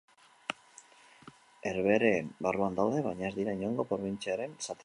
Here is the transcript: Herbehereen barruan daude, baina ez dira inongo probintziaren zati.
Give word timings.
Herbehereen 1.71 2.33
barruan 2.47 2.81
daude, 2.83 3.07
baina 3.09 3.31
ez 3.31 3.33
dira 3.39 3.57
inongo 3.61 3.91
probintziaren 3.93 4.61
zati. 4.61 4.79